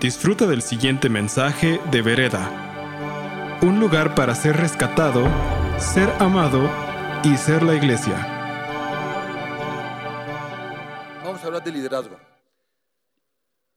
[0.00, 3.60] Disfruta del siguiente mensaje de Vereda.
[3.62, 5.24] Un lugar para ser rescatado,
[5.78, 6.68] ser amado
[7.22, 8.14] y ser la iglesia.
[11.24, 12.18] Vamos a hablar de liderazgo.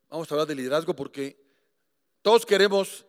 [0.09, 1.39] Vamos a hablar de liderazgo porque
[2.23, 3.05] todos queremos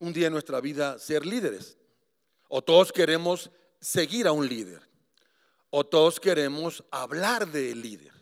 [0.00, 1.78] un día en nuestra vida ser líderes.
[2.48, 3.50] O todos queremos
[3.80, 4.82] seguir a un líder.
[5.70, 8.17] O todos queremos hablar del líder.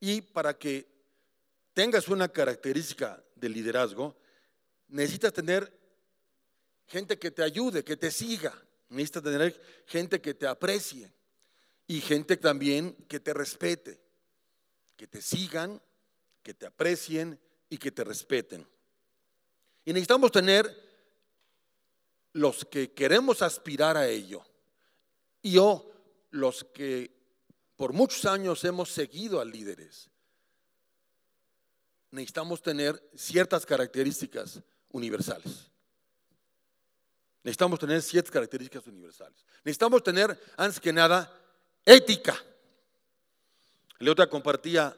[0.00, 0.86] Y para que
[1.74, 4.16] tengas una característica de liderazgo,
[4.88, 5.72] necesitas tener
[6.86, 8.54] gente que te ayude, que te siga.
[8.88, 11.12] Necesitas tener gente que te aprecie
[11.86, 14.00] y gente también que te respete,
[14.96, 15.80] que te sigan,
[16.42, 17.38] que te aprecien
[17.68, 18.66] y que te respeten.
[19.84, 20.88] Y necesitamos tener
[22.32, 24.42] los que queremos aspirar a ello
[25.42, 25.90] y yo
[26.30, 27.17] los que
[27.78, 30.10] por muchos años hemos seguido a líderes.
[32.10, 35.70] Necesitamos tener ciertas características universales.
[37.44, 39.46] Necesitamos tener ciertas características universales.
[39.62, 41.32] Necesitamos tener, antes que nada,
[41.84, 42.36] ética.
[44.00, 44.96] Leota compartía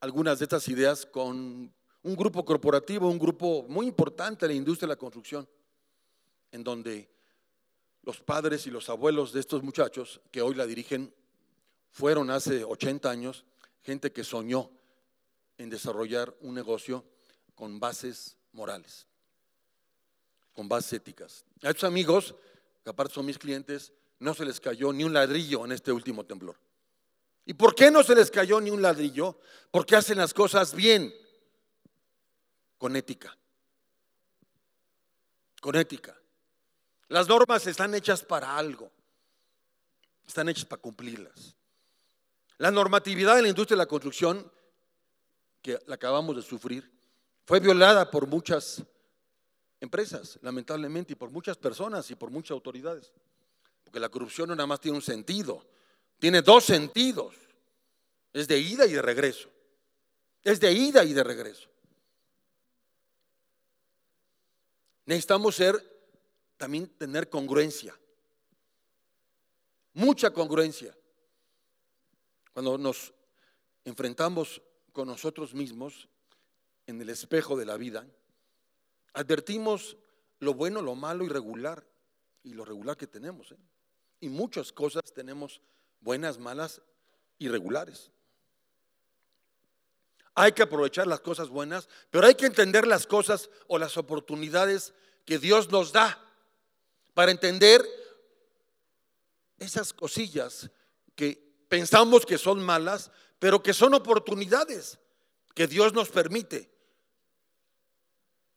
[0.00, 1.70] algunas de estas ideas con
[2.02, 5.46] un grupo corporativo, un grupo muy importante en la industria de la construcción,
[6.50, 7.10] en donde
[8.04, 11.12] los padres y los abuelos de estos muchachos que hoy la dirigen
[11.94, 13.44] fueron hace 80 años
[13.80, 14.68] gente que soñó
[15.58, 17.04] en desarrollar un negocio
[17.54, 19.06] con bases morales,
[20.52, 21.44] con bases éticas.
[21.62, 22.34] A estos amigos,
[22.82, 26.24] que aparte son mis clientes, no se les cayó ni un ladrillo en este último
[26.26, 26.56] temblor.
[27.46, 29.38] ¿Y por qué no se les cayó ni un ladrillo?
[29.70, 31.14] Porque hacen las cosas bien,
[32.76, 33.38] con ética.
[35.60, 36.20] Con ética.
[37.06, 38.90] Las normas están hechas para algo.
[40.26, 41.54] Están hechas para cumplirlas.
[42.58, 44.50] La normatividad de la industria de la construcción,
[45.60, 46.90] que la acabamos de sufrir,
[47.44, 48.82] fue violada por muchas
[49.80, 53.12] empresas, lamentablemente, y por muchas personas y por muchas autoridades.
[53.82, 55.66] Porque la corrupción no nada más tiene un sentido,
[56.18, 57.34] tiene dos sentidos.
[58.32, 59.48] Es de ida y de regreso.
[60.42, 61.68] Es de ida y de regreso.
[65.06, 65.76] Necesitamos ser,
[66.56, 67.98] también tener congruencia.
[69.92, 70.96] Mucha congruencia.
[72.54, 73.12] Cuando nos
[73.84, 76.08] enfrentamos con nosotros mismos
[76.86, 78.06] en el espejo de la vida,
[79.12, 79.96] advertimos
[80.38, 81.84] lo bueno, lo malo y regular,
[82.44, 83.50] y lo regular que tenemos.
[83.50, 83.56] ¿eh?
[84.20, 85.60] Y muchas cosas tenemos
[86.00, 86.80] buenas, malas
[87.38, 88.12] y regulares.
[90.36, 94.94] Hay que aprovechar las cosas buenas, pero hay que entender las cosas o las oportunidades
[95.24, 96.20] que Dios nos da
[97.14, 97.84] para entender
[99.58, 100.70] esas cosillas
[101.14, 104.98] que pensamos que son malas, pero que son oportunidades
[105.54, 106.70] que Dios nos permite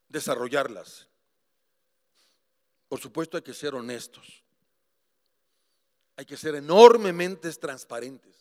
[0.09, 1.07] desarrollarlas.
[2.87, 4.43] Por supuesto hay que ser honestos.
[6.15, 8.35] Hay que ser enormemente transparentes.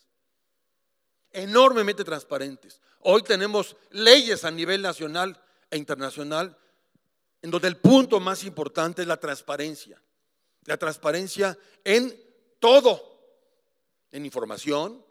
[1.31, 2.81] Enormemente transparentes.
[3.01, 5.39] Hoy tenemos leyes a nivel nacional
[5.69, 6.57] e internacional
[7.41, 10.01] en donde el punto más importante es la transparencia.
[10.63, 12.19] La transparencia en
[12.59, 13.16] todo
[14.17, 15.05] en información,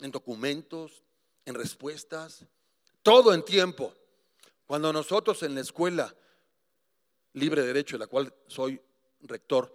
[0.00, 1.04] en documentos,
[1.44, 2.44] en respuestas,
[3.04, 3.94] todo en tiempo.
[4.66, 6.12] Cuando nosotros en la escuela
[7.34, 8.80] libre de derecho, de la cual soy
[9.20, 9.72] rector,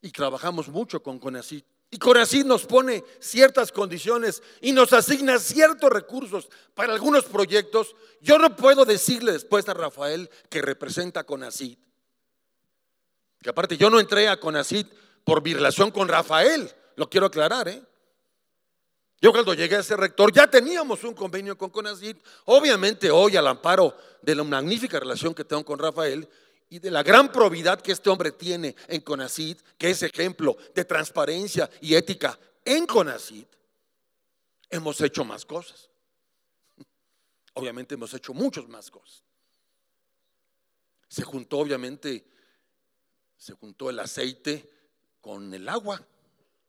[0.00, 5.90] y trabajamos mucho con CONACYT, y CONACYT nos pone ciertas condiciones y nos asigna ciertos
[5.90, 11.78] recursos para algunos proyectos, yo no puedo decirle después a Rafael que representa a.
[13.42, 14.90] Que aparte yo no entré a CONACYT
[15.22, 17.82] por mi relación con Rafael, lo quiero aclarar, ¿eh?
[19.20, 23.46] Yo cuando llegué a ser rector ya teníamos un convenio con CONACYT, obviamente hoy al
[23.46, 26.28] amparo de la magnífica relación que tengo con Rafael
[26.68, 30.84] y de la gran probidad que este hombre tiene en CONACYT, que es ejemplo de
[30.84, 33.48] transparencia y ética en CONACYT,
[34.68, 35.88] hemos hecho más cosas.
[37.54, 39.22] Obviamente hemos hecho muchas más cosas.
[41.08, 42.26] Se juntó obviamente,
[43.38, 44.68] se juntó el aceite
[45.22, 46.06] con el agua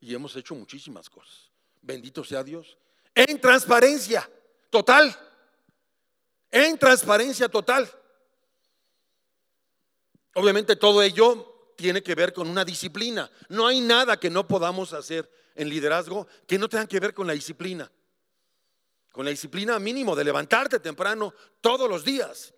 [0.06, 1.50] y hemos hecho muchísimas cosas.
[1.82, 2.78] Bendito sea Dios.
[3.16, 4.30] En transparencia
[4.70, 5.18] total.
[6.52, 7.90] En transparencia total.
[10.36, 13.32] Obviamente todo ello tiene que ver con una disciplina.
[13.50, 17.26] No hay nada que no podamos hacer en liderazgo que no tenga que ver con
[17.26, 17.92] la disciplina.
[19.12, 22.54] Con la disciplina mínimo de levantarte temprano todos los días.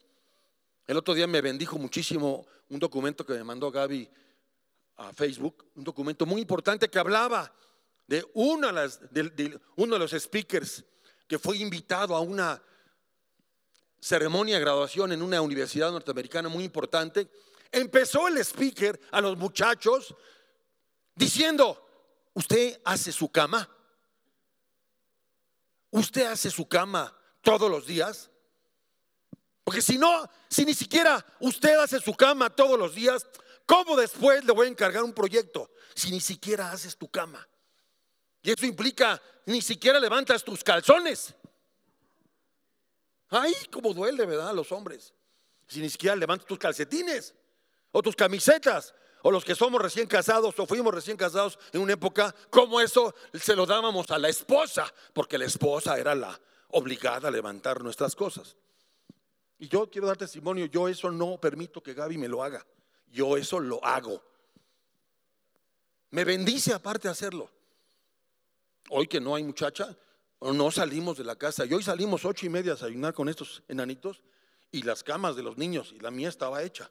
[0.85, 4.09] El otro día me bendijo muchísimo un documento que me mandó Gaby
[4.97, 7.53] a Facebook un documento muy importante que hablaba
[8.07, 8.71] de, una
[9.11, 10.83] de, uno de los speakers
[11.27, 12.61] que fue invitado a una
[13.99, 17.29] ceremonia de graduación en una universidad norteamericana muy importante,
[17.71, 20.15] empezó el speaker a los muchachos
[21.15, 21.85] diciendo,
[22.33, 23.69] ¿usted hace su cama?
[25.91, 28.29] ¿Usted hace su cama todos los días?
[29.63, 33.27] Porque si no, si ni siquiera usted hace su cama todos los días,
[33.67, 37.47] ¿cómo después le voy a encargar un proyecto si ni siquiera haces tu cama?
[38.41, 41.35] Y eso implica ni siquiera levantas tus calzones.
[43.29, 44.49] Ay, cómo duele, ¿verdad?
[44.49, 45.13] A los hombres.
[45.67, 47.35] Si ni siquiera levantas tus calcetines
[47.91, 51.93] o tus camisetas o los que somos recién casados o fuimos recién casados en una
[51.93, 57.27] época, como eso se lo dábamos a la esposa, porque la esposa era la obligada
[57.27, 58.55] a levantar nuestras cosas.
[59.59, 62.65] Y yo quiero dar testimonio, yo eso no permito que Gaby me lo haga.
[63.11, 64.21] Yo eso lo hago.
[66.11, 67.49] Me bendice aparte hacerlo.
[68.89, 69.95] Hoy que no hay muchacha,
[70.41, 71.65] no salimos de la casa.
[71.65, 74.21] Y hoy salimos ocho y media a desayunar con estos enanitos
[74.71, 76.89] y las camas de los niños y la mía estaba hecha.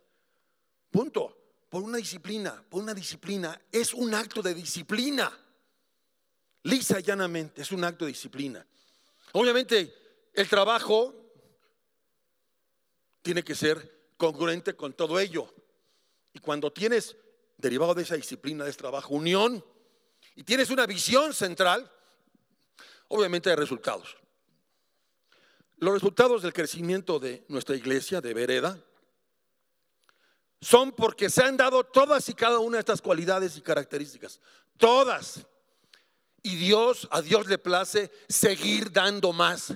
[0.90, 1.42] Punto.
[1.68, 3.60] Por una disciplina, por una disciplina.
[3.72, 5.30] Es un acto de disciplina.
[6.62, 8.64] Lisa y llanamente, es un acto de disciplina.
[9.32, 11.14] Obviamente, el trabajo
[13.22, 15.52] tiene que ser congruente con todo ello.
[16.36, 17.16] Y cuando tienes,
[17.56, 19.64] derivado de esa disciplina, de ese trabajo, unión,
[20.34, 21.90] y tienes una visión central,
[23.08, 24.18] obviamente hay resultados.
[25.78, 28.78] Los resultados del crecimiento de nuestra iglesia, de Vereda,
[30.60, 34.38] son porque se han dado todas y cada una de estas cualidades y características.
[34.76, 35.46] Todas.
[36.42, 39.72] Y Dios, a Dios le place seguir dando más,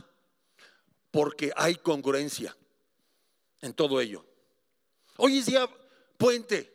[1.11, 2.55] porque hay congruencia
[3.63, 4.27] en todo ello.
[5.17, 5.67] Hoy día
[6.21, 6.71] puente.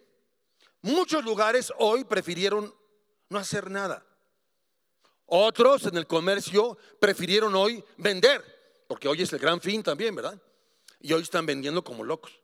[0.82, 2.74] Muchos lugares hoy prefirieron
[3.30, 4.04] no hacer nada.
[5.28, 8.44] Otros en el comercio prefirieron hoy vender,
[8.88, 10.42] porque hoy es el gran fin también, ¿verdad?
[11.00, 12.40] Y hoy están vendiendo como locos.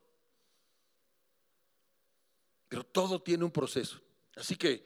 [2.68, 4.00] Pero todo tiene un proceso.
[4.36, 4.86] Así que,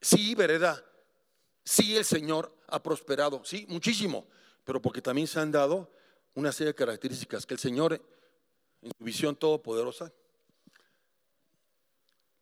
[0.00, 0.82] sí, vereda,
[1.64, 4.26] sí el Señor ha prosperado, sí, muchísimo,
[4.64, 5.92] pero porque también se han dado
[6.34, 8.02] una serie de características que el Señor,
[8.82, 10.12] en su visión todopoderosa,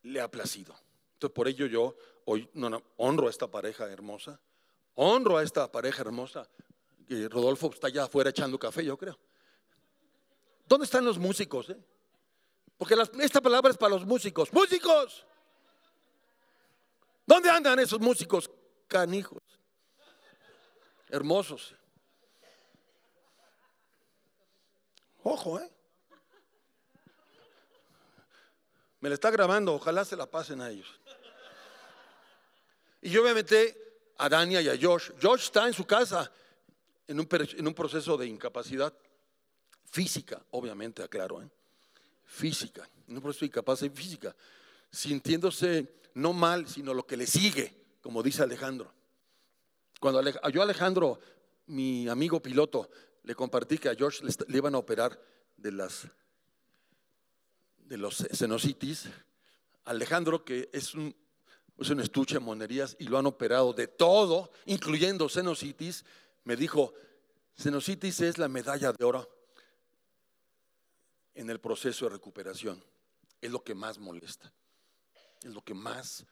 [0.02, 0.74] le ha placido.
[1.14, 2.48] Entonces, por ello yo hoy
[2.96, 4.40] honro a esta pareja hermosa,
[4.94, 6.48] honro a esta pareja hermosa,
[7.30, 9.18] Rodolfo está allá afuera echando café, yo creo.
[10.66, 11.70] ¿Dónde están los músicos?
[11.70, 11.78] Eh?
[12.76, 14.52] Porque esta palabra es para los músicos.
[14.52, 15.26] ¡Músicos!
[17.26, 18.50] ¿Dónde andan esos músicos
[18.86, 19.42] canijos?
[21.08, 21.74] Hermosos.
[25.22, 25.70] Ojo, ¿eh?
[29.00, 30.88] Me la está grabando, ojalá se la pasen a ellos.
[33.00, 33.44] Y yo me
[34.18, 35.12] a Dania y a Josh.
[35.22, 36.30] Josh está en su casa
[37.06, 38.92] en un, proceso de incapacidad
[39.90, 41.48] física, obviamente, aclaro, ¿eh?
[42.26, 44.36] física, en un proceso de incapacidad física,
[44.90, 48.92] sintiéndose no mal, sino lo que le sigue, como dice Alejandro.
[50.00, 51.18] Cuando yo Alejandro,
[51.68, 52.90] mi amigo piloto,
[53.22, 55.18] le compartí que a George le, iban a operar
[55.56, 56.06] de las
[57.88, 59.08] de los senositis.
[59.84, 61.14] Alejandro, que es un,
[61.78, 66.04] es un estuche de monerías y lo han operado de todo, incluyendo senositis,
[66.44, 66.92] me dijo,
[67.54, 69.28] senositis es la medalla de oro
[71.34, 72.82] en el proceso de recuperación.
[73.40, 74.52] Es lo que más molesta.
[75.42, 76.26] Es lo que más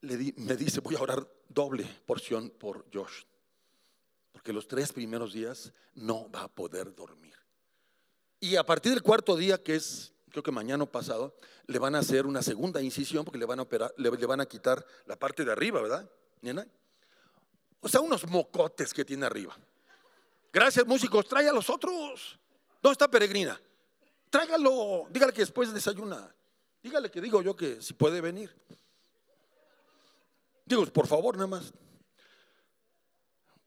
[0.00, 3.22] le me dice, voy a orar doble porción por Josh.
[4.32, 7.34] Porque los tres primeros días no va a poder dormir.
[8.40, 11.36] Y a partir del cuarto día, que es creo que mañana pasado,
[11.66, 14.46] le van a hacer una segunda incisión porque le van a operar, le, van a
[14.46, 16.10] quitar la parte de arriba, ¿verdad?
[17.80, 19.56] O sea, unos mocotes que tiene arriba.
[20.52, 22.38] Gracias, músicos, trae a los otros.
[22.82, 23.60] ¿Dónde está Peregrina?
[24.30, 26.34] Tráigalo, dígale que después desayuna.
[26.82, 28.54] Dígale que digo yo que si puede venir.
[30.64, 31.72] Digo, por favor, nada más.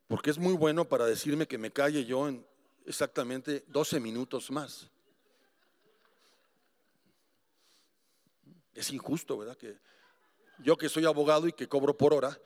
[0.08, 2.46] Porque es muy bueno para decirme que me calle yo en
[2.86, 4.90] exactamente 12 minutos más.
[8.76, 9.58] Es injusto, ¿verdad?
[9.58, 9.80] Que
[10.60, 12.38] yo que soy abogado y que cobro por hora,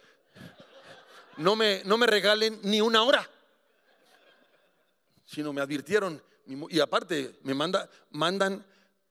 [1.38, 3.30] no me, no me regalen ni una hora,
[5.26, 6.22] sino me advirtieron.
[6.70, 8.66] Y aparte, me manda, mandan,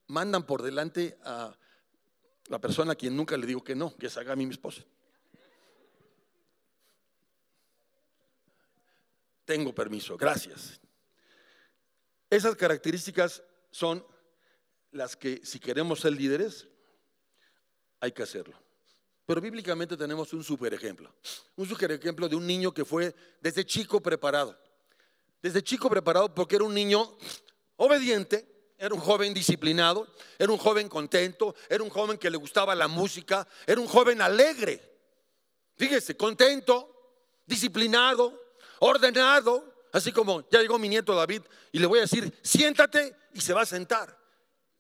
[0.08, 1.56] mandan por delante a
[2.48, 4.82] la persona a quien nunca le digo que no, que es a mi esposa.
[9.44, 10.80] Tengo permiso, gracias.
[12.28, 14.04] Esas características son
[14.90, 16.68] las que si queremos ser líderes,
[18.00, 18.56] hay que hacerlo.
[19.26, 21.12] Pero bíblicamente tenemos un super ejemplo.
[21.56, 24.58] Un super ejemplo de un niño que fue desde chico preparado.
[25.42, 27.16] Desde chico preparado porque era un niño
[27.76, 30.06] obediente, era un joven disciplinado,
[30.38, 34.22] era un joven contento, era un joven que le gustaba la música, era un joven
[34.22, 34.80] alegre.
[35.76, 36.88] Fíjese, contento,
[37.46, 38.40] disciplinado,
[38.78, 43.40] ordenado, así como ya llegó mi nieto David y le voy a decir, siéntate y
[43.40, 44.16] se va a sentar.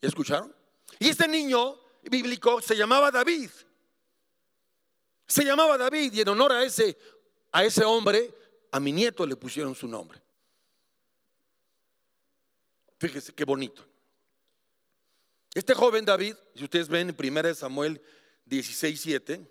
[0.00, 0.54] ¿Escucharon?
[0.98, 1.78] Y este niño
[2.08, 3.50] bíblico se llamaba David.
[5.26, 6.96] Se llamaba David y en honor a ese,
[7.52, 8.34] a ese hombre,
[8.70, 10.20] a mi nieto le pusieron su nombre.
[12.98, 13.84] Fíjese qué bonito.
[15.54, 18.00] Este joven David, si ustedes ven en 1 Samuel
[18.46, 19.50] 16, 7,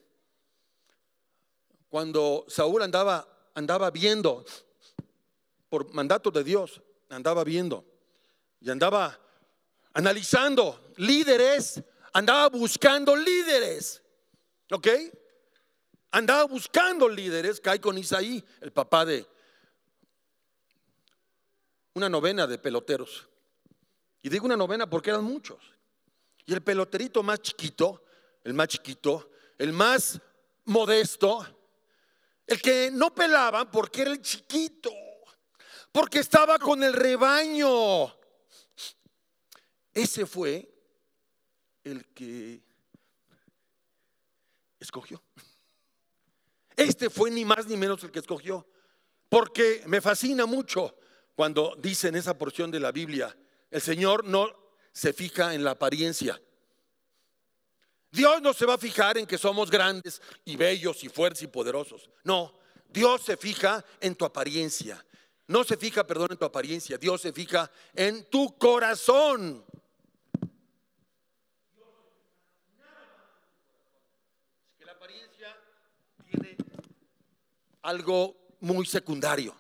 [1.90, 4.46] cuando Saúl andaba, andaba viendo,
[5.70, 7.86] por mandato de Dios, andaba viendo
[8.62, 9.20] y andaba
[9.94, 11.82] analizando líderes,
[12.18, 14.02] andaba buscando líderes,
[14.72, 14.88] ¿ok?
[16.10, 19.28] Andaba buscando líderes, cae con Isaí, el papá de
[21.94, 23.30] una novena de peloteros.
[24.24, 25.60] Y digo una novena porque eran muchos.
[26.48, 28.04] Y el peloterito más chiquito,
[28.44, 30.20] el más chiquito, el más
[30.66, 31.46] modesto,
[32.48, 34.92] el que no pelaba porque era el chiquito,
[35.92, 38.12] porque estaba con el rebaño.
[39.94, 40.77] Ese fue
[41.92, 42.62] el que
[44.80, 45.22] escogió.
[46.76, 48.68] Este fue ni más ni menos el que escogió.
[49.30, 50.96] Porque me fascina mucho
[51.36, 53.36] cuando dice en esa porción de la Biblia,
[53.72, 54.48] el Señor no
[54.92, 56.42] se fija en la apariencia.
[58.12, 61.48] Dios no se va a fijar en que somos grandes y bellos y fuertes y
[61.48, 62.10] poderosos.
[62.24, 62.58] No,
[62.90, 65.04] Dios se fija en tu apariencia.
[65.48, 66.98] No se fija, perdón, en tu apariencia.
[66.98, 69.66] Dios se fija en tu corazón.
[74.78, 75.58] Que la apariencia
[76.30, 76.58] tiene
[77.88, 79.56] algo muy secundario.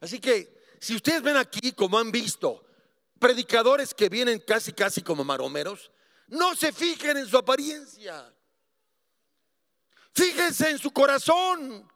[0.00, 2.62] Así que si ustedes ven aquí, como han visto,
[3.18, 5.90] predicadores que vienen casi, casi como maromeros,
[6.28, 8.30] no se fijen en su apariencia.
[10.12, 11.90] Fíjense en su corazón.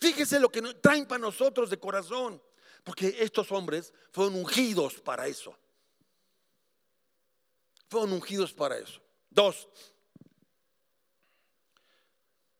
[0.00, 2.42] Fíjense lo que traen para nosotros de corazón.
[2.82, 5.56] Porque estos hombres fueron ungidos para eso.
[7.88, 9.00] Fueron ungidos para eso.
[9.30, 9.68] Dos.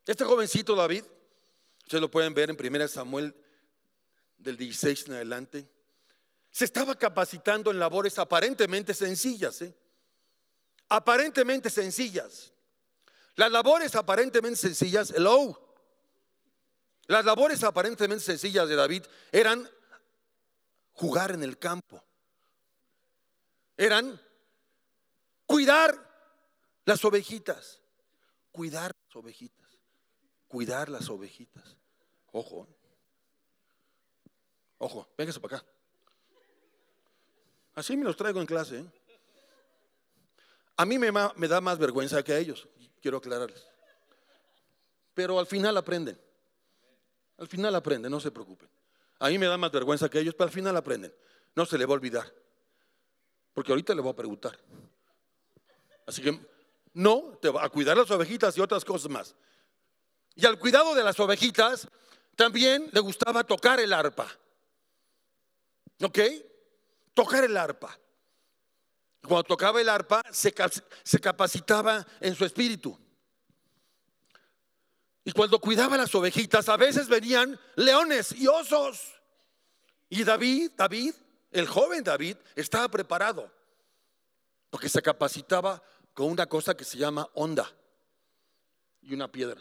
[0.07, 1.05] Este jovencito David,
[1.89, 3.35] ustedes lo pueden ver en 1 Samuel
[4.37, 5.67] del 16 en adelante,
[6.51, 9.63] se estaba capacitando en labores aparentemente sencillas.
[9.63, 9.75] ¿eh?
[10.91, 12.53] Aparentemente sencillas.
[13.37, 15.59] Las labores aparentemente sencillas, hello.
[17.07, 19.67] Las labores aparentemente sencillas de David eran
[20.93, 22.05] jugar en el campo.
[23.79, 24.21] Eran
[25.47, 25.97] cuidar
[26.85, 27.81] las ovejitas.
[28.53, 29.71] Cuidar las ovejitas.
[30.49, 31.78] Cuidar las ovejitas.
[32.39, 32.69] Ojo.
[34.79, 35.67] Ojo, véngase para acá.
[37.75, 38.79] Así me los traigo en clase.
[38.79, 38.87] ¿eh?
[40.77, 41.11] A mí me,
[41.49, 42.69] da más vergüenza que a ellos,
[43.03, 43.67] quiero aclararles.
[45.15, 46.17] Pero al final aprenden.
[47.39, 48.69] Al final aprenden, no se preocupen.
[49.19, 51.13] A mí me da más vergüenza que ellos, pero al final aprenden.
[51.57, 52.33] No se le va a olvidar.
[53.53, 54.57] Porque ahorita le voy a preguntar.
[56.07, 56.39] Así que
[56.95, 59.35] no, te va a cuidar las ovejitas y otras cosas más.
[60.37, 61.89] Y al cuidado de las ovejitas
[62.39, 64.29] también le gustaba tocar el arpa.
[66.01, 66.21] ¿Ok?
[67.13, 67.99] Tocar el arpa.
[69.23, 70.55] Cuando tocaba el arpa, se,
[71.03, 72.97] se capacitaba en su espíritu.
[75.25, 79.15] Y cuando cuidaba las ovejitas, a veces venían leones y osos.
[80.09, 81.15] Y David, David,
[81.51, 83.53] el joven David, estaba preparado.
[84.71, 85.83] Porque se capacitaba
[86.15, 87.69] con una cosa que se llama onda
[89.03, 89.61] y una piedra.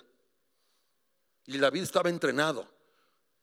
[1.48, 2.70] Y David estaba entrenado,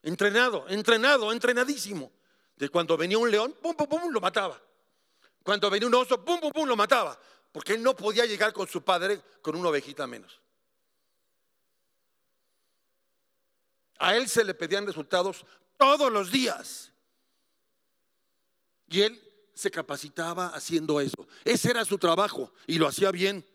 [0.02, 2.12] entrenado, entrenado, entrenadísimo.
[2.54, 4.60] De cuando venía un león, pum, pum, pum, lo mataba.
[5.42, 7.18] Cuando venía un oso, pum, pum, pum, lo mataba.
[7.50, 10.40] Porque él no podía llegar con su padre con una ovejita menos.
[13.98, 15.44] A él se le pedían resultados
[15.78, 16.92] todos los días.
[18.88, 19.20] Y él
[19.54, 21.26] se capacitaba haciendo eso.
[21.44, 23.46] Ese era su trabajo y lo hacía bien.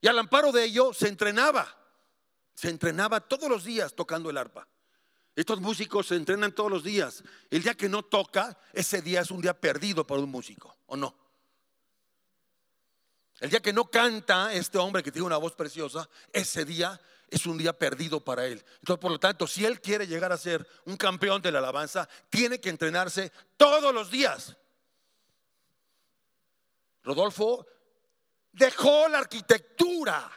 [0.00, 1.74] Y al amparo de ello se entrenaba.
[2.54, 4.68] Se entrenaba todos los días tocando el arpa.
[5.34, 7.22] Estos músicos se entrenan todos los días.
[7.50, 10.96] El día que no toca, ese día es un día perdido para un músico, ¿o
[10.96, 11.14] no?
[13.38, 17.00] El día que no canta este hombre que tiene una voz preciosa, ese día
[17.30, 18.64] es un día perdido para él.
[18.80, 22.08] Entonces, por lo tanto, si él quiere llegar a ser un campeón de la alabanza,
[22.30, 24.56] tiene que entrenarse todos los días.
[27.04, 27.66] Rodolfo
[28.58, 30.30] dejó la arquitectura.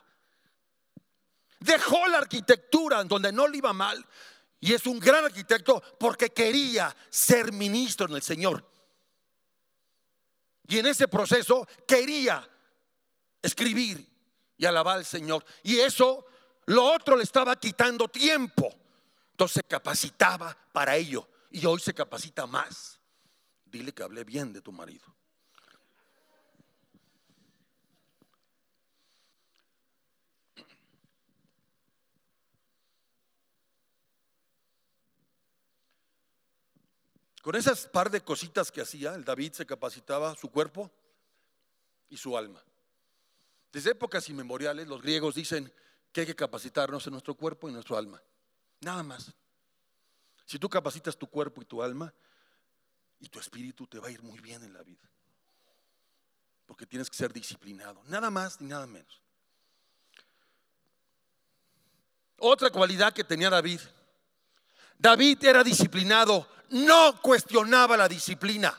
[1.60, 4.06] Dejó la arquitectura en donde no le iba mal.
[4.60, 8.66] Y es un gran arquitecto porque quería ser ministro en el Señor.
[10.68, 12.48] Y en ese proceso quería
[13.42, 14.08] escribir
[14.58, 15.44] y alabar al Señor.
[15.63, 16.25] Y eso,
[16.68, 18.74] lo otro le estaba quitando tiempo.
[19.32, 21.28] Entonces se capacitaba para ello.
[21.50, 23.00] Y hoy se capacita más.
[23.66, 25.06] Dile que hablé bien de tu marido.
[37.41, 40.91] Con esas par de cositas que hacía, el David se capacitaba su cuerpo
[42.10, 42.63] y su alma.
[43.71, 45.71] Desde épocas inmemoriales, los griegos dicen
[46.12, 48.21] que hay que capacitarnos en nuestro cuerpo y nuestro alma.
[48.81, 49.33] Nada más.
[50.45, 52.13] Si tú capacitas tu cuerpo y tu alma
[53.19, 55.10] y tu espíritu, te va a ir muy bien en la vida.
[56.65, 58.03] Porque tienes que ser disciplinado.
[58.07, 59.21] Nada más ni nada menos.
[62.38, 63.79] Otra cualidad que tenía David.
[64.98, 68.78] David era disciplinado, no cuestionaba la disciplina.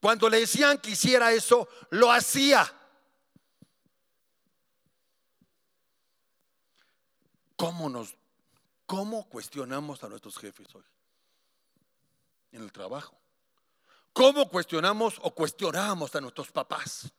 [0.00, 2.72] Cuando le decían que hiciera eso, lo hacía.
[7.56, 8.14] ¿Cómo nos
[8.86, 10.84] cómo cuestionamos a nuestros jefes hoy?
[12.52, 13.18] En el trabajo.
[14.12, 17.12] ¿Cómo cuestionamos o cuestionamos a nuestros papás?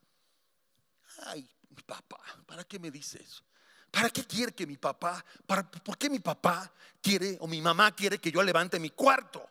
[1.26, 3.44] Ay, mi papá, ¿para qué me dice eso?
[3.92, 7.96] ¿Para qué quiere que mi papá, para, por qué mi papá quiere o mi mamá
[7.96, 9.48] quiere que yo levante mi cuarto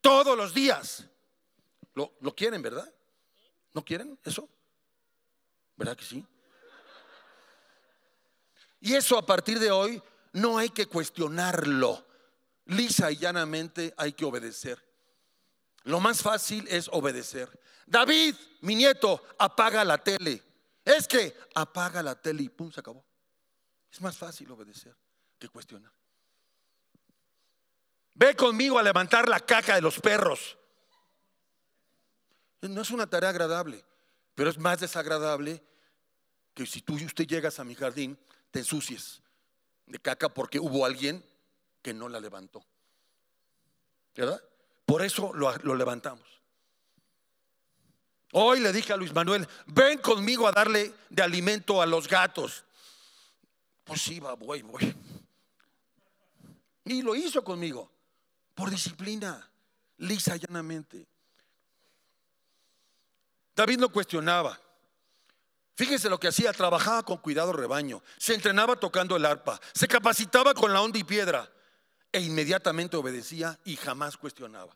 [0.00, 1.04] todos los días?
[1.94, 2.90] ¿Lo, lo quieren, verdad?
[3.74, 4.48] ¿No quieren eso?
[5.76, 6.26] ¿Verdad que sí?
[8.80, 12.04] Y eso a partir de hoy no hay que cuestionarlo.
[12.66, 14.82] Lisa y llanamente hay que obedecer.
[15.84, 17.60] Lo más fácil es obedecer.
[17.86, 20.42] David, mi nieto, apaga la tele.
[20.84, 23.04] Es que apaga la tele y pum, se acabó.
[23.92, 24.96] Es más fácil obedecer
[25.38, 25.92] que cuestionar.
[28.14, 30.56] Ve conmigo a levantar la caca de los perros.
[32.62, 33.84] No es una tarea agradable,
[34.34, 35.62] pero es más desagradable
[36.54, 38.18] que si tú y usted llegas a mi jardín,
[38.50, 39.20] te ensucies
[39.86, 41.24] de caca porque hubo alguien
[41.82, 42.64] que no la levantó.
[44.14, 44.42] ¿Verdad?
[44.86, 46.26] Por eso lo, lo levantamos.
[48.32, 52.64] Hoy le dije a Luis Manuel, ven conmigo a darle de alimento a los gatos.
[53.84, 54.94] Pues sí, va, voy, voy.
[56.84, 57.90] Y lo hizo conmigo,
[58.54, 59.48] por disciplina,
[59.98, 61.06] lisa llanamente.
[63.54, 64.58] David no cuestionaba.
[65.74, 70.54] Fíjense lo que hacía, trabajaba con cuidado rebaño, se entrenaba tocando el arpa, se capacitaba
[70.54, 71.50] con la onda y piedra
[72.12, 74.74] e inmediatamente obedecía y jamás cuestionaba.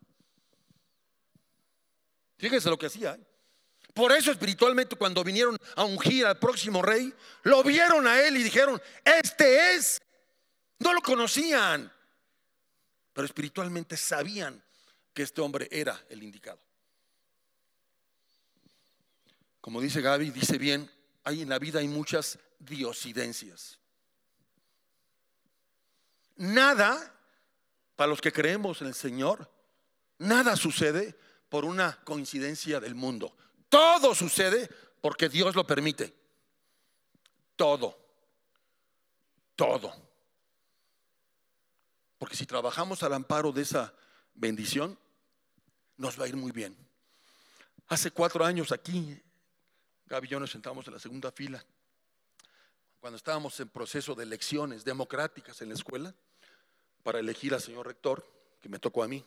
[2.38, 3.14] Fíjense lo que hacía.
[3.14, 3.36] ¿eh?
[3.97, 8.43] Por eso espiritualmente cuando vinieron a ungir al próximo rey, lo vieron a él y
[8.43, 10.03] dijeron, este es.
[10.81, 11.91] No lo conocían,
[13.15, 14.63] pero espiritualmente sabían
[15.15, 16.61] que este hombre era el indicado.
[19.63, 20.91] Como dice Gaby, dice bien,
[21.25, 23.79] hay en la vida hay muchas diosidencias.
[26.37, 27.15] Nada,
[27.97, 29.51] para los que creemos en el Señor,
[30.19, 33.35] nada sucede por una coincidencia del mundo.
[33.68, 34.68] Todo sucede
[35.00, 36.14] porque Dios lo permite.
[37.57, 37.96] Todo.
[39.55, 39.92] Todo.
[42.18, 43.94] Porque si trabajamos al amparo de esa
[44.35, 44.98] bendición,
[45.96, 46.76] nos va a ir muy bien.
[47.88, 49.20] Hace cuatro años aquí,
[50.07, 51.64] Gaby y yo nos sentamos en la segunda fila,
[53.00, 56.14] cuando estábamos en proceso de elecciones democráticas en la escuela,
[57.02, 58.26] para elegir al señor rector,
[58.61, 59.24] que me tocó a mí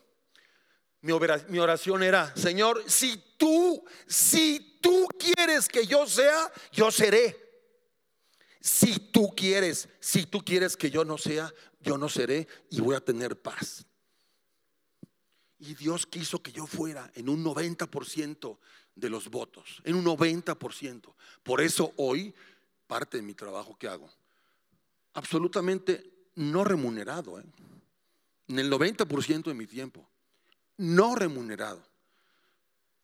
[1.01, 7.37] mi oración era, Señor, si tú, si tú quieres que yo sea, yo seré.
[8.59, 12.95] Si tú quieres, si tú quieres que yo no sea, yo no seré y voy
[12.95, 13.85] a tener paz.
[15.57, 18.57] Y Dios quiso que yo fuera en un 90%
[18.95, 21.13] de los votos, en un 90%.
[21.43, 22.33] Por eso hoy,
[22.87, 24.09] parte de mi trabajo que hago,
[25.13, 27.45] absolutamente no remunerado, ¿eh?
[28.49, 30.09] en el 90% de mi tiempo
[30.79, 31.83] no remunerado.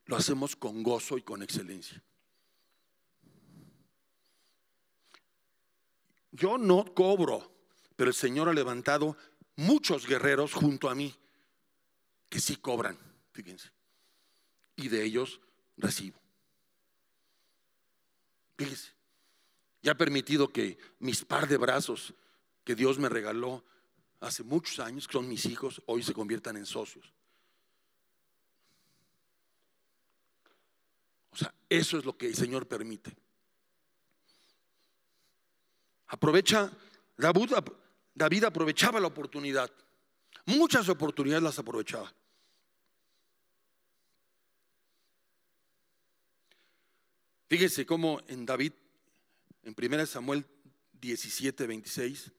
[0.05, 2.01] Lo hacemos con gozo y con excelencia.
[6.31, 7.51] Yo no cobro,
[7.95, 9.17] pero el Señor ha levantado
[9.55, 11.13] muchos guerreros junto a mí
[12.29, 12.97] que sí cobran,
[13.31, 13.71] fíjense.
[14.75, 15.39] Y de ellos
[15.77, 16.19] recibo.
[18.57, 18.91] Fíjense.
[19.81, 22.13] Y ha permitido que mis par de brazos
[22.63, 23.63] que Dios me regaló
[24.21, 27.13] hace muchos años, que son mis hijos, hoy se conviertan en socios.
[31.35, 33.13] O sea, eso es lo que el Señor permite.
[36.07, 36.71] Aprovecha,
[37.17, 39.69] David, aprovechaba la oportunidad.
[40.45, 42.13] Muchas oportunidades las aprovechaba.
[47.49, 48.71] Fíjese cómo en David,
[49.63, 50.45] en 1 Samuel
[50.93, 52.31] 17, 26,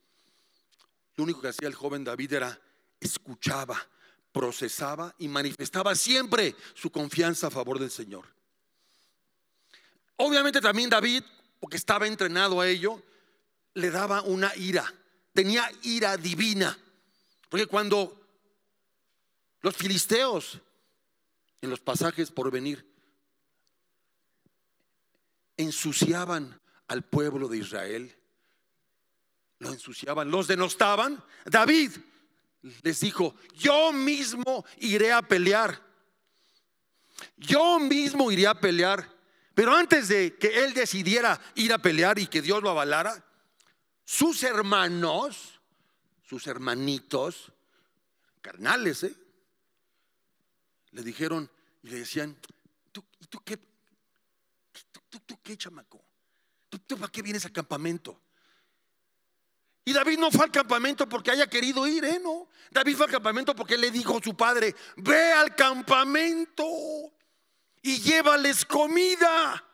[1.17, 2.59] lo único que hacía el joven David era
[2.99, 3.77] escuchaba,
[4.33, 8.36] procesaba y manifestaba siempre su confianza a favor del Señor.
[10.17, 11.23] Obviamente también David,
[11.61, 13.03] porque estaba entrenado a ello,
[13.75, 14.93] le daba una ira,
[15.33, 16.79] tenía ira divina.
[17.49, 18.21] Porque cuando
[19.61, 20.61] los filisteos,
[21.61, 22.87] en los pasajes por venir,
[25.57, 28.15] ensuciaban al pueblo de Israel,
[29.59, 31.93] lo ensuciaban, los denostaban, David
[32.83, 35.81] les dijo, yo mismo iré a pelear.
[37.37, 39.16] Yo mismo iré a pelear.
[39.57, 43.25] Pero antes de que él decidiera ir a pelear y que Dios lo avalara,
[44.05, 45.59] sus hermanos,
[46.29, 47.53] sus hermanitos,
[48.43, 49.17] carnales, ¿eh?
[50.91, 51.51] le dijeron
[51.83, 52.37] y le decían,
[52.93, 53.59] ¿tú, tú qué?
[55.25, 56.05] ¿Tú, qué, chamaco?
[56.69, 58.21] ¿Tú, ¿Tú para qué vienes al campamento?
[59.87, 62.21] Y David no fue al campamento porque haya querido ir, ¿eh?
[62.23, 62.51] No.
[62.71, 67.16] David fue al campamento porque le dijo a su padre, ve al campamento
[67.87, 69.65] y llévales comida.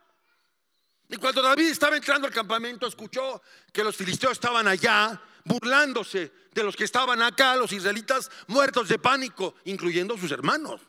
[1.09, 3.41] Y cuando David estaba entrando al campamento, escuchó
[3.73, 8.99] que los filisteos estaban allá burlándose de los que estaban acá, los israelitas muertos de
[8.99, 10.83] pánico, incluyendo sus hermanos.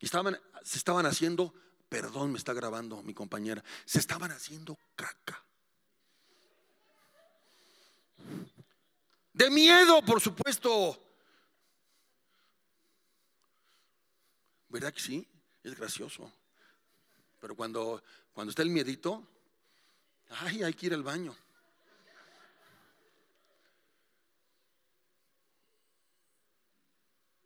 [0.00, 1.52] Estaban, se estaban haciendo,
[1.90, 5.44] perdón, me está grabando mi compañera, se estaban haciendo caca.
[9.34, 10.98] De miedo, por supuesto.
[14.70, 15.28] ¿Verdad que sí?
[15.62, 16.30] Es gracioso.
[17.40, 19.26] Pero cuando, cuando está el miedito,
[20.30, 21.36] ay, hay que ir al baño.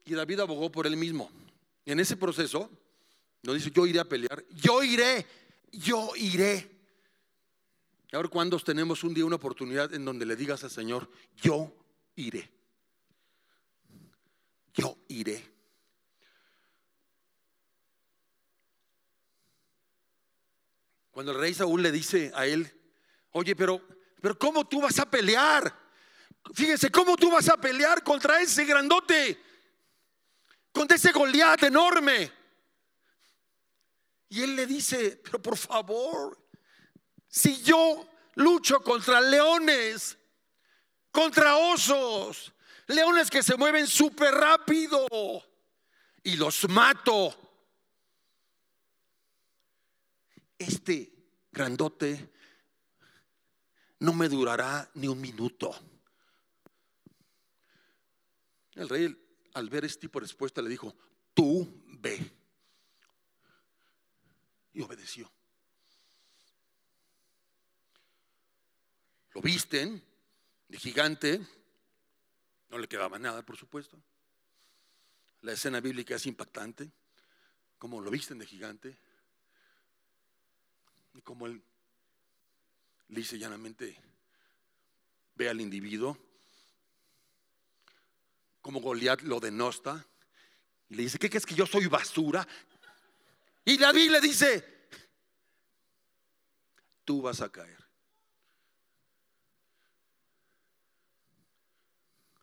[0.05, 1.31] Y David abogó por él mismo.
[1.85, 2.71] En ese proceso,
[3.43, 5.27] no dice, yo iré a pelear, yo iré,
[5.73, 6.71] yo iré.
[8.13, 11.73] Ahora, cuando tenemos un día una oportunidad en donde le digas al Señor, yo
[12.15, 12.51] iré?
[14.75, 15.56] Yo iré.
[21.17, 22.71] Cuando el rey Saúl le dice a él,
[23.31, 23.81] oye, pero,
[24.21, 25.75] pero ¿cómo tú vas a pelear?
[26.53, 29.41] Fíjense, ¿cómo tú vas a pelear contra ese grandote?
[30.71, 32.31] Contra ese Goliat enorme.
[34.29, 36.39] Y él le dice, pero por favor,
[37.27, 40.19] si yo lucho contra leones,
[41.11, 42.53] contra osos,
[42.89, 45.07] leones que se mueven súper rápido
[46.23, 47.46] y los mato.
[50.59, 51.13] Este
[51.53, 52.33] grandote
[54.01, 55.75] no me durará ni un minuto.
[58.75, 59.17] El rey
[59.55, 60.95] al ver este tipo de respuesta le dijo,
[61.33, 62.31] tú ve.
[64.75, 65.33] Y obedeció.
[69.33, 70.03] Lo visten
[70.69, 71.41] de gigante,
[72.69, 73.99] no le quedaba nada, por supuesto.
[75.41, 76.91] La escena bíblica es impactante,
[77.79, 78.99] como lo visten de gigante,
[81.17, 81.63] y como él
[83.09, 83.97] dice llanamente,
[85.35, 86.17] ve al individuo,
[88.61, 90.07] como Goliat lo denosta,
[90.89, 92.47] y le dice, ¿qué es que yo soy basura?
[93.65, 94.89] Y la Biblia dice,
[97.05, 97.87] tú vas a caer.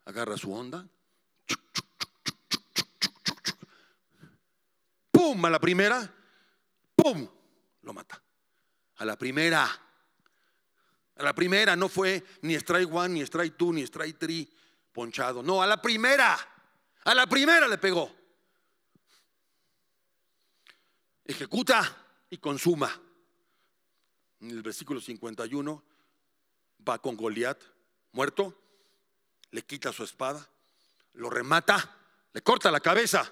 [0.05, 0.87] agarra su onda.
[5.11, 5.45] ¡Pum!
[5.45, 6.13] A la primera,
[6.95, 7.27] ¡pum!
[7.81, 8.22] Lo mata.
[8.97, 9.65] A la primera.
[11.15, 14.49] A la primera no fue ni strike one, ni strike two, ni strike three
[14.91, 15.43] ponchado.
[15.43, 16.37] No, a la primera.
[17.03, 18.11] A la primera le pegó.
[21.25, 21.95] Ejecuta
[22.29, 22.91] y consuma.
[24.41, 25.83] En el versículo 51
[26.87, 27.61] va con Goliat
[28.11, 28.57] muerto
[29.53, 30.49] le quita su espada,
[31.13, 31.95] lo remata,
[32.33, 33.31] le corta la cabeza.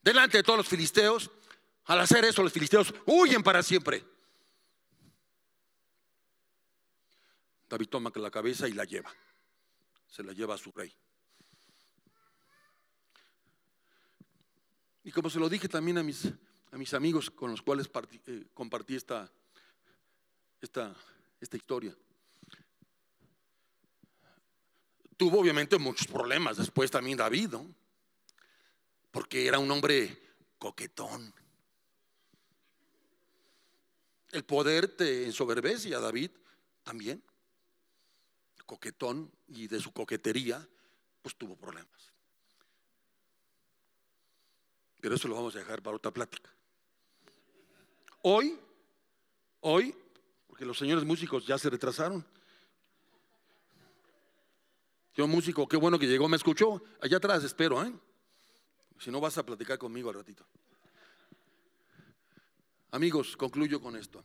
[0.00, 1.30] Delante de todos los filisteos,
[1.90, 4.04] al hacer eso los filisteos huyen para siempre.
[7.68, 9.12] David toma la cabeza y la lleva.
[10.06, 10.94] Se la lleva a su rey.
[15.02, 17.90] Y como se lo dije también a mis, amigos con los cuales
[18.28, 19.28] eh, compartí esta,
[20.60, 20.94] esta,
[21.40, 21.92] esta historia.
[25.16, 27.74] Tuvo obviamente muchos problemas después también David, ¿no?
[29.10, 30.16] Porque era un hombre
[30.56, 31.34] coquetón.
[34.32, 36.30] El poder te ensoberbece a David
[36.82, 37.22] también.
[38.66, 40.66] Coquetón y de su coquetería,
[41.22, 42.12] pues tuvo problemas.
[45.00, 46.50] Pero eso lo vamos a dejar para otra plática.
[48.22, 48.58] Hoy,
[49.60, 49.94] hoy,
[50.46, 52.24] porque los señores músicos ya se retrasaron.
[55.14, 56.82] Yo músico, qué bueno que llegó, me escuchó.
[57.00, 57.92] Allá atrás espero, ¿eh?
[58.98, 60.46] Si no vas a platicar conmigo al ratito.
[62.92, 64.24] Amigos, concluyo con esto.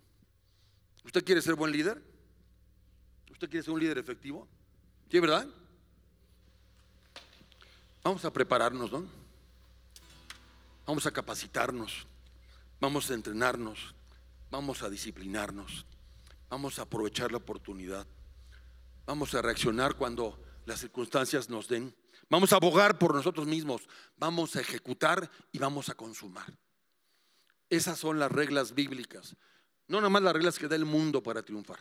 [1.03, 2.01] ¿Usted quiere ser buen líder?
[3.31, 4.47] ¿Usted quiere ser un líder efectivo?
[5.11, 5.47] ¿Sí, verdad?
[8.03, 9.05] Vamos a prepararnos, ¿no?
[10.87, 12.07] Vamos a capacitarnos,
[12.79, 13.95] vamos a entrenarnos,
[14.51, 15.85] vamos a disciplinarnos,
[16.49, 18.05] vamos a aprovechar la oportunidad,
[19.05, 21.95] vamos a reaccionar cuando las circunstancias nos den,
[22.29, 26.53] vamos a abogar por nosotros mismos, vamos a ejecutar y vamos a consumar.
[27.69, 29.35] Esas son las reglas bíblicas.
[29.87, 31.79] No nada más las reglas que da el mundo para triunfar.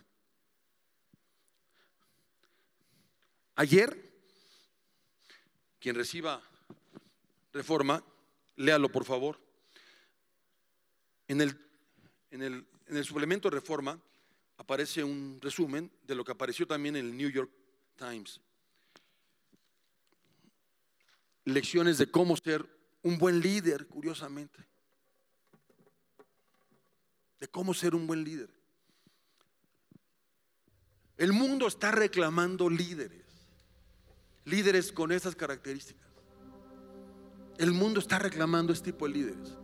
[3.57, 4.12] Ayer,
[5.79, 6.42] quien reciba
[7.53, 8.03] reforma,
[8.57, 9.38] léalo por favor.
[11.29, 11.57] En el,
[12.31, 13.99] en el, en el suplemento reforma
[14.57, 17.51] aparece un resumen de lo que apareció también en el New York
[17.97, 18.40] Times.
[21.44, 22.66] Lecciones de cómo ser
[23.03, 24.73] un buen líder, curiosamente
[27.44, 28.48] de cómo ser un buen líder.
[31.18, 33.26] El mundo está reclamando líderes,
[34.46, 36.09] líderes con esas características.
[37.59, 39.59] El mundo está reclamando este tipo de líderes.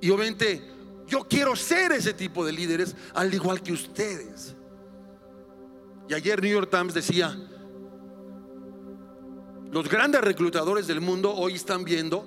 [0.00, 0.68] Y obviamente
[1.06, 4.56] yo quiero ser ese tipo de líderes al igual que ustedes.
[6.08, 7.38] Y ayer New York Times decía,
[9.70, 12.26] los grandes reclutadores del mundo hoy están viendo,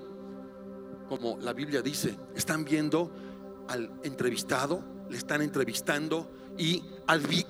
[1.10, 3.25] como la Biblia dice, están viendo
[3.68, 6.84] al entrevistado, le están entrevistando y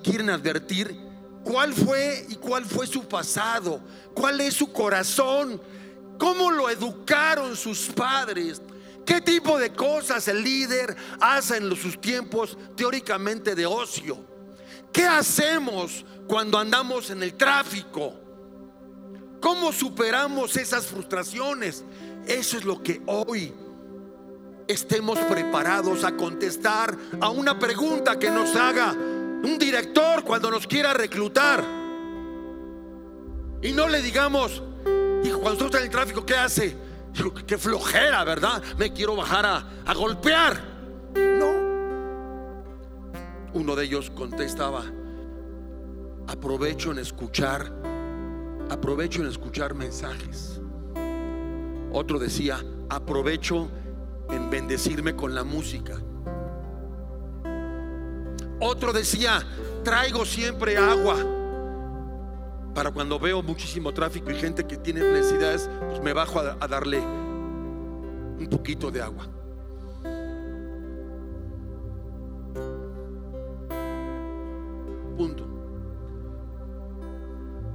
[0.02, 0.96] quieren advertir
[1.44, 3.80] cuál fue y cuál fue su pasado,
[4.14, 5.60] cuál es su corazón,
[6.18, 8.60] cómo lo educaron sus padres,
[9.04, 14.18] qué tipo de cosas el líder hace en sus tiempos teóricamente de ocio.
[14.92, 18.14] ¿Qué hacemos cuando andamos en el tráfico?
[19.40, 21.84] ¿Cómo superamos esas frustraciones?
[22.26, 23.52] Eso es lo que hoy
[24.68, 30.92] estemos preparados a contestar a una pregunta que nos haga un director cuando nos quiera
[30.92, 31.64] reclutar.
[33.62, 34.62] Y no le digamos,
[35.24, 36.76] hijo, cuando usted está en el tráfico, ¿qué hace?
[37.46, 38.62] Qué flojera, ¿verdad?
[38.78, 40.62] Me quiero bajar a, a golpear.
[41.14, 41.50] No.
[43.54, 44.84] Uno de ellos contestaba,
[46.26, 47.72] aprovecho en escuchar,
[48.68, 50.60] aprovecho en escuchar mensajes.
[51.92, 53.70] Otro decía, aprovecho
[54.30, 55.94] en bendecirme con la música.
[58.60, 59.44] Otro decía,
[59.84, 61.16] traigo siempre agua.
[62.74, 66.68] Para cuando veo muchísimo tráfico y gente que tiene necesidades, pues me bajo a, a
[66.68, 69.26] darle un poquito de agua.
[75.16, 75.46] Punto.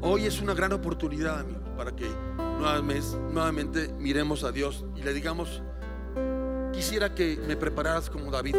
[0.01, 2.07] Hoy es una gran oportunidad, amigos, para que
[2.59, 5.63] nuevamente miremos a Dios y le digamos,
[6.81, 8.55] quisiera que me prepararas como David.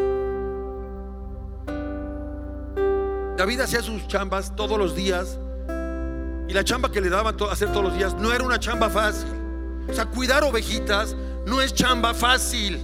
[3.36, 5.40] David hacía sus chambas todos los días
[6.46, 9.28] y la chamba que le daban hacer todos los días no era una chamba fácil.
[9.90, 12.78] O sea, cuidar ovejitas no es chamba fácil.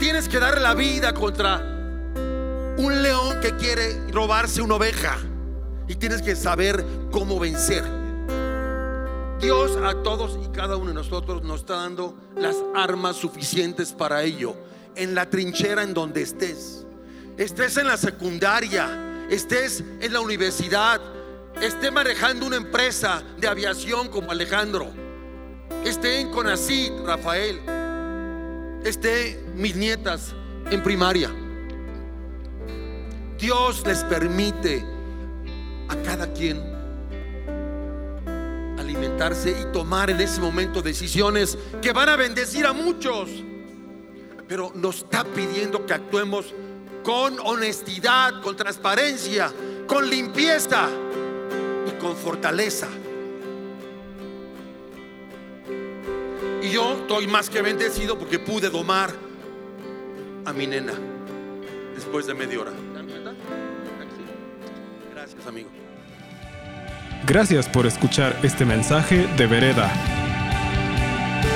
[0.00, 5.16] Tienes que darle la vida contra un león que quiere robarse una oveja
[5.88, 8.05] y tienes que saber cómo vencer.
[9.40, 14.22] Dios a todos y cada uno de nosotros nos está dando las armas suficientes para
[14.22, 14.54] ello.
[14.94, 16.86] En la trinchera en donde estés.
[17.36, 21.02] Estés en la secundaria, estés en la universidad,
[21.60, 24.88] esté manejando una empresa de aviación como Alejandro,
[25.84, 27.60] esté en Conacit, Rafael,
[28.84, 30.34] esté mis nietas
[30.70, 31.30] en primaria.
[33.38, 34.82] Dios les permite
[35.88, 36.75] a cada quien
[39.44, 43.28] y tomar en ese momento decisiones que van a bendecir a muchos.
[44.48, 46.54] Pero nos está pidiendo que actuemos
[47.02, 49.52] con honestidad, con transparencia,
[49.86, 50.88] con limpieza
[51.86, 52.88] y con fortaleza.
[56.62, 59.10] Y yo estoy más que bendecido porque pude domar
[60.44, 60.94] a mi nena
[61.94, 62.72] después de media hora.
[65.12, 65.85] Gracias, amigo.
[67.26, 69.90] Gracias por escuchar este mensaje de Vereda.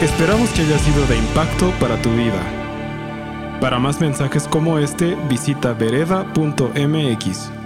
[0.03, 2.43] Esperamos que haya sido de impacto para tu vida.
[3.61, 7.60] Para más mensajes como este, visita vereda.mx.